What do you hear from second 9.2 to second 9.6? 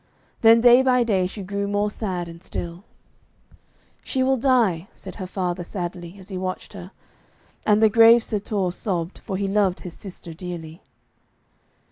he